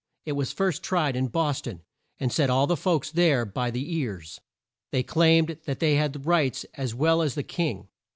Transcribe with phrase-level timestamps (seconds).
[0.25, 1.83] It was first tried in Bos ton,
[2.19, 4.41] and set all the folks there by the ears.
[4.89, 7.87] They claimed that they had rights as well as the king.